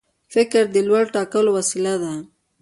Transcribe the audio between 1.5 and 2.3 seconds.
وسیله ده.